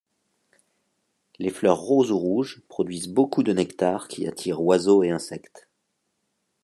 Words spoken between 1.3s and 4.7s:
Les fleurs roses ou rouges produisent beaucoup de nectar qui attire